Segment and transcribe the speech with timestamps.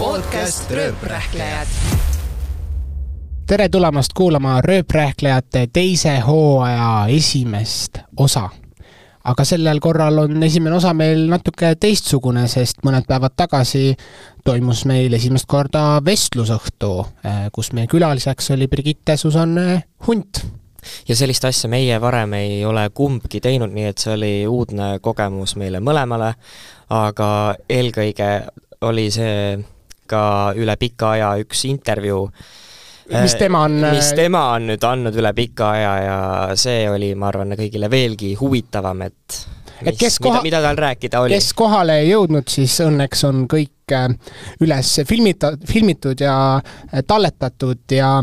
[0.00, 1.66] podcast Rööprähklejad.
[3.46, 8.48] tere tulemast kuulama Rööprähklejate teise hooaja esimest osa.
[9.24, 13.96] aga sellel korral on esimene osa meil natuke teistsugune, sest mõned päevad tagasi
[14.44, 16.92] toimus meil esimest korda vestlusõhtu,
[17.52, 20.40] kus meie külaliseks oli Brigitte Susanne Hunt
[21.08, 25.56] ja sellist asja meie varem ei ole kumbki teinud, nii et see oli uudne kogemus
[25.60, 26.32] meile mõlemale,
[26.88, 27.28] aga
[27.68, 28.30] eelkõige
[28.80, 29.60] oli see
[30.10, 30.24] ka
[30.58, 32.24] üle pika aja üks intervjuu,
[33.10, 36.18] mis tema on mis tema on nüüd andnud üle pika aja ja
[36.58, 39.40] see oli, ma arvan, kõigile veelgi huvitavam, et
[39.80, 41.34] mis, et kes koha, mida, mida tal rääkida oli.
[41.34, 44.10] kes kohale ei jõudnud, siis õnneks on kõik äh,
[44.64, 48.18] üles filmita-, filmitud ja äh, talletatud ja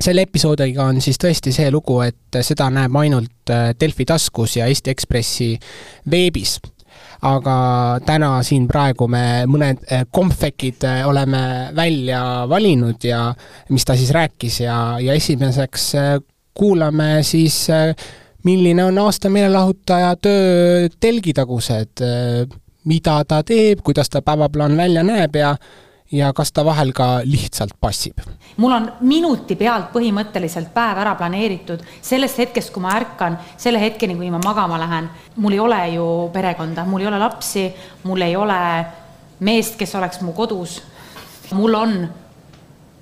[0.00, 4.68] selle episoodiga on siis tõesti see lugu, et seda näeb ainult äh, Delfi taskus ja
[4.70, 5.52] Eesti Ekspressi
[6.10, 6.58] veebis.
[7.24, 7.56] Aga
[8.06, 13.26] täna siin praegu me mõned kompvekid oleme välja valinud ja
[13.70, 15.92] mis ta siis rääkis ja, ja esimeseks
[16.54, 17.64] kuulame siis
[18.44, 22.04] milline on aasta meelelahutaja töö telgitagused,
[22.84, 25.54] mida ta teeb, kuidas ta päevaplaan välja näeb ja
[26.14, 28.20] ja kas ta vahel ka lihtsalt passib?
[28.56, 34.14] mul on minuti pealt põhimõtteliselt päev ära planeeritud, sellest hetkest, kui ma ärkan, selle hetkeni,
[34.16, 35.10] kui ma magama lähen.
[35.36, 37.66] mul ei ole ju perekonda, mul ei ole lapsi,
[38.04, 38.60] mul ei ole
[39.40, 40.82] meest, kes oleks mu kodus.
[41.52, 41.96] mul on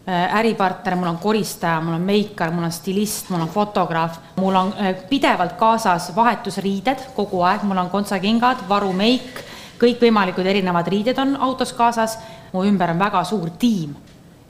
[0.09, 4.55] äh, äripartner, mul on koristaja, mul on meikar, mul on stilist, mul on fotograaf, mul
[4.55, 9.45] on äh, pidevalt kaasas vahetusriided kogu aeg, mul on kontsakingad, varumeik,
[9.83, 12.19] kõikvõimalikud erinevad riided on autos kaasas
[12.53, 13.95] mu ümber on väga suur tiim,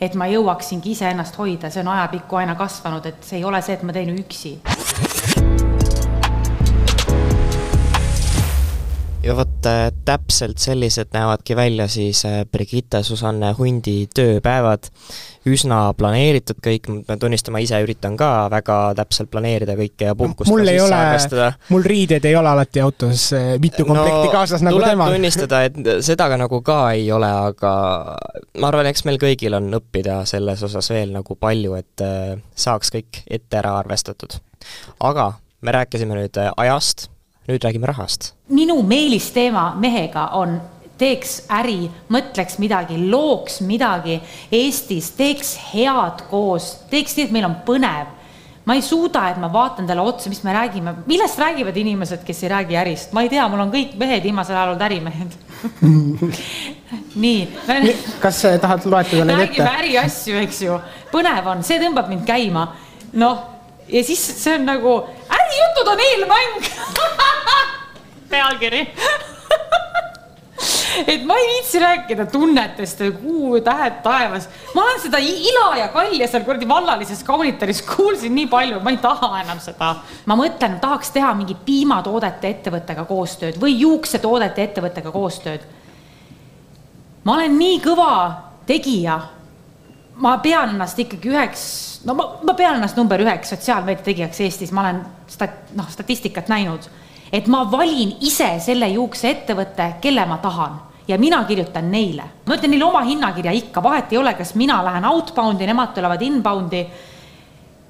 [0.01, 3.79] et ma jõuaksingi iseennast hoida, see on ajapikku aina kasvanud, et see ei ole see,
[3.79, 4.59] et ma teen üksi.
[9.23, 14.91] Ja vot äh, täpselt sellised näevadki välja siis äh, Brigitte Susanne Hundi tööpäevad.
[15.47, 20.51] üsna planeeritud kõik, ma pean tunnistama, ise üritan ka väga täpselt planeerida kõike ja puhkust
[20.51, 21.01] mul ei ole,
[21.69, 25.15] mul riided ei ole alati autos äh, mitu komplekti no, kaasas nagu tuleb temal.
[25.17, 27.73] tunnistada, et seda ka nagu ka ei ole, aga
[28.59, 32.07] ma arvan, eks meil kõigil on õppida selles osas veel nagu palju, et
[32.55, 34.39] saaks kõik ette ära arvestatud.
[35.01, 35.33] aga
[35.63, 37.09] me rääkisime nüüd ajast,
[37.49, 38.33] nüüd räägime rahast.
[38.49, 40.61] minu meelisteema mehega on
[40.99, 44.21] teeks äri, mõtleks midagi, looks midagi
[44.53, 48.19] Eestis, teeks head koos, teeks nii, et meil on põnev.
[48.65, 52.43] ma ei suuda, et ma vaatan talle otsa, mis me räägime, millest räägivad inimesed, kes
[52.45, 55.35] ei räägi ärist, ma ei tea, mul on kõik mehed viimasel ajal olnud ärimehed
[57.25, 57.97] nii.
[58.23, 59.65] kas tahad loetleda neid ette?
[59.65, 60.79] räägime äriasju, eks ju,
[61.11, 62.69] põnev on, see tõmbab mind käima.
[63.19, 63.49] noh
[63.89, 64.95] ja siis see on nagu
[65.39, 66.71] ärijutud on eelmäng
[68.33, 68.87] pealkiri
[71.07, 74.49] et ma ei viitsi rääkida tunnetest, kuu, tähed taevas.
[74.75, 79.01] ma olen seda ila ja kalja seal kuradi vallalises kaunitaris kuulsin nii palju, ma ei
[79.03, 79.95] taha enam seda.
[80.27, 85.65] ma mõtlen, tahaks teha mingi piimatoodete ettevõttega koostööd või juuksetoodete ettevõttega koostööd.
[87.25, 88.15] ma olen nii kõva
[88.67, 89.21] tegija.
[90.17, 91.65] ma pean ennast ikkagi üheks
[92.05, 95.01] no ma, ma pean ennast number üheks sotsiaalmeedia tegijaks Eestis, ma olen
[95.31, 96.89] stat-, noh, statistikat näinud,
[97.33, 100.81] et ma valin ise selle juukseettevõtte, kelle ma tahan.
[101.09, 102.23] Ja mina kirjutan neile.
[102.47, 106.23] ma ütlen neile oma hinnakirja ikka, vahet ei ole, kas mina lähen outbound'i, nemad tulevad
[106.23, 106.87] inbound'i.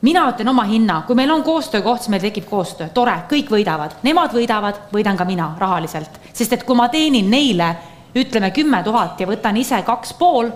[0.01, 3.99] mina ütlen oma hinna, kui meil on koostöökoht, siis meil tekib koostöö, tore, kõik võidavad,
[4.03, 7.77] nemad võidavad, võidan ka mina rahaliselt, sest et kui ma teenin neile
[8.15, 10.51] ütleme kümme tuhat ja võtan ise kaks pool,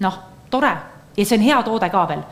[0.00, 0.18] noh,
[0.50, 0.76] tore.
[1.16, 2.22] Ja see on hea toode ka veel.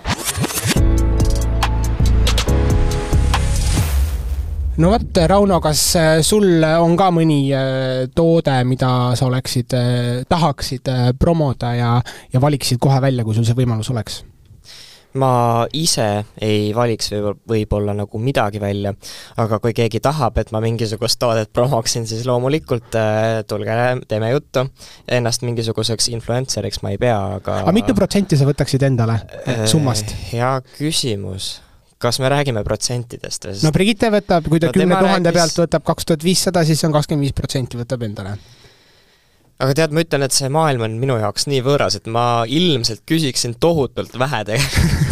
[4.80, 10.10] No vot, Rauno, kas äh, sul on ka mõni äh, toode, mida sa oleksid, äh,
[10.28, 11.94] tahaksid promoda ja,
[12.32, 14.22] ja valiksid kohe välja, kui sul see võimalus oleks?
[15.18, 16.06] ma ise
[16.40, 17.10] ei valiks
[17.48, 18.94] võib-olla, nagu midagi välja,
[19.40, 23.76] aga kui keegi tahab, et ma mingisugust toodet promoksin, siis loomulikult äh, tulge,
[24.08, 24.64] teeme juttu.
[25.12, 30.16] Ennast mingisuguseks influenceriks ma ei pea, aga aga mitu protsenti sa võtaksid endale äh, summast?
[30.32, 31.58] hea küsimus
[32.02, 33.60] kas me räägime protsentidest või?
[33.66, 35.54] no Brigitte võtab, kui ta kümne no, tuhande rääkis...
[35.54, 38.36] pealt võtab kaks tuhat viissada, siis on kakskümmend viis protsenti võtab endale
[39.62, 43.04] aga tead, ma ütlen, et see maailm on minu jaoks nii võõras, et ma ilmselt
[43.08, 45.11] küsiksin tohutult vähe tegelikult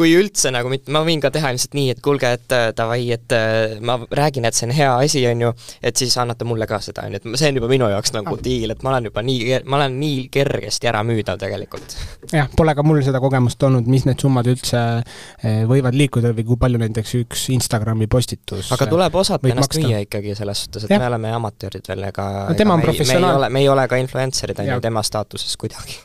[0.00, 3.02] kui üldse nagu mitte, ma võin ka teha ilmselt nii, et kuulge, et äh, davai,
[3.14, 5.52] et äh, ma räägin, et see on hea asi, on ju,
[5.84, 8.36] et siis annate mulle ka seda, on ju, et see on juba minu jaoks nagu
[8.40, 11.96] diil, et ma olen juba nii, ma olen nii kergesti äramüüdav tegelikult.
[12.32, 16.48] jah, pole ka mul seda kogemust olnud, mis need summad üldse äh, võivad liikuda või
[16.52, 20.94] kui palju näiteks üks Instagrami postitus aga tuleb osata ennast müüa ikkagi selles suhtes, et
[20.94, 21.00] ja.
[21.02, 23.50] me oleme amatöörid veel, ega no tema on professionaal.
[23.52, 26.00] me ei ole ka influencer'id, on ju, tema staatuses kuidagi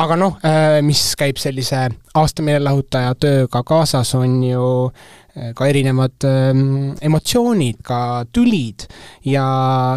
[0.00, 1.86] aga noh, äh, mis käib sellise
[2.18, 7.98] aastameelelahutaja tööga kaasas, on ju äh, ka erinevad ähm, emotsioonid, ka
[8.34, 8.86] tülid
[9.30, 9.46] ja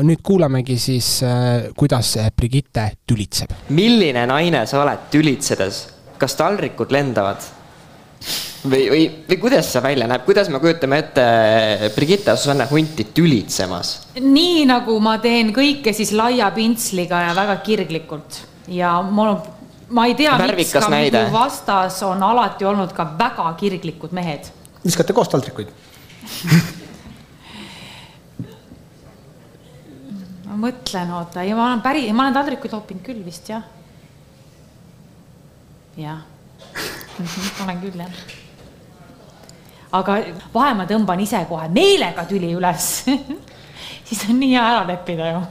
[0.06, 3.54] nüüd kuulamegi siis, äh, kuidas Brigitte tülitseb.
[3.70, 5.86] milline naine sa oled tülitsedes?
[6.18, 7.42] kas taldrikud lendavad?
[8.68, 13.96] või, või, või kuidas see välja näeb, kuidas me kujutame ette Brigitte Susanne Hunti tülitsemas?
[14.22, 19.56] nii nagu ma teen kõike siis laia pintsliga ja väga kirglikult ja mul on
[19.89, 21.24] ma ei tea, miks ka näide.
[21.28, 24.50] minu vastas on alati olnud ka väga kirglikud mehed.
[24.86, 25.72] viskate koos taldrikuid
[30.48, 33.63] ma mõtlen, oota, ei, ma olen päri, ma olen taldrikuid loopinud küll vist jah.
[35.98, 36.22] jah,
[37.63, 38.22] olen küll jah.
[39.98, 40.19] aga
[40.54, 42.92] vahel ma tõmban ise kohe meelega tüli üles
[44.07, 45.44] siis on nii hea ära leppida ju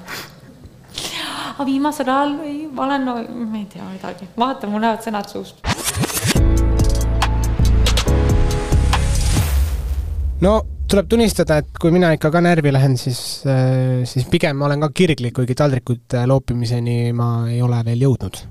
[1.57, 3.15] aga viimasel ajal ei, ma olen no,,
[3.49, 5.63] ma ei tea midagi, vaata, mul lähevad sõnad suust.
[10.45, 10.53] no
[10.87, 14.85] tuleb tunnistada, et kui mina ikka ka närvi lähen, siis, äh, siis pigem ma olen
[14.85, 18.45] ka kirglik, kuigi taldrikute loopimiseni ma ei ole veel jõudnud.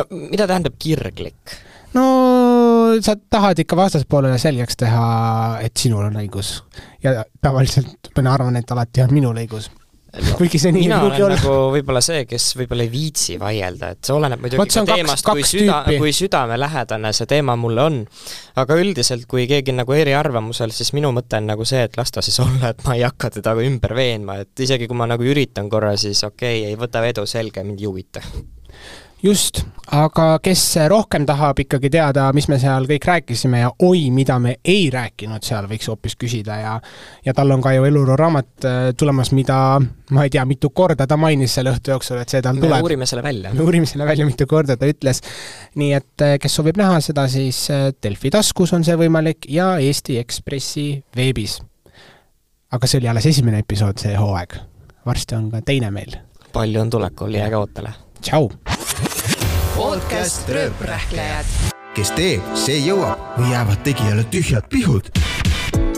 [0.00, 1.58] no mida tähendab kirglik?
[1.92, 2.08] no
[3.04, 5.06] sa tahad ikka vastaspoolele selgeks teha,
[5.60, 6.56] et sinul on õigus.
[7.04, 9.68] ja tavaliselt mina arvan, et alati on minul õigus
[10.14, 11.36] no, kuigi see nii ei pruugi olla.
[11.38, 15.46] nagu võib-olla see, kes võib-olla ei viitsi vaielda, et see oleneb muidugi ka teemast, kui
[15.48, 18.00] süda, kui südamelähedane see teema mulle on.
[18.62, 22.14] aga üldiselt, kui keegi on nagu eriarvamusel, siis minu mõte on nagu see, et las
[22.14, 25.26] ta siis olla, et ma ei hakka teda ümber veenma, et isegi kui ma nagu
[25.26, 28.24] üritan korra, siis okei okay,, ei võta vedu, selge, mind ei huvita
[29.24, 29.62] just,
[29.94, 34.56] aga kes rohkem tahab ikkagi teada, mis me seal kõik rääkisime ja oi, mida me
[34.60, 36.74] ei rääkinud seal, võiks hoopis küsida ja
[37.24, 39.58] ja tal on ka ju eluloo raamat äh, tulemas, mida
[40.12, 42.76] ma ei tea, mitu korda ta mainis selle õhtu jooksul, et see tal tuleb.
[42.76, 43.54] me uurime selle välja.
[43.54, 45.22] me uurime selle välja, mitu korda ta ütles.
[45.80, 49.74] nii et äh, kes soovib näha seda, siis äh, Delfi taskus on see võimalik ja
[49.80, 51.62] Eesti Ekspressi veebis.
[52.76, 54.58] aga see oli alles esimene episood see hooaeg.
[55.06, 56.18] varsti on ka teine meil.
[56.52, 57.96] palju on tulekul, jääge ootele!
[58.24, 58.48] tšau!
[59.76, 61.44] Podcast Rööprähklejad.
[61.94, 65.10] kes teeb, see jõuab või jäävad tegijale tühjad pihud.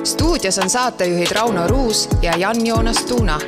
[0.05, 3.39] stuudios on saatejuhid Rauno Ruus ja Jan-Joonas Tuuna